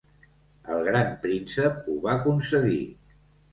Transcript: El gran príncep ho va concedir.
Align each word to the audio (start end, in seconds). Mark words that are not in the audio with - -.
El 0.75 0.81
gran 0.87 1.11
príncep 1.27 1.87
ho 1.93 2.01
va 2.09 2.17
concedir. 2.27 2.83